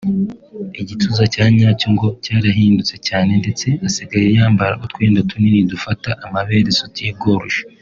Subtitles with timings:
[0.81, 7.59] igituza cya nyacyo ngo cyarahindutse cyane ndetse asigaye yambara utwenda tunini dufata amabere (Soutien-gorge)